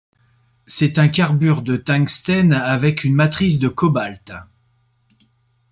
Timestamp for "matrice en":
3.13-3.69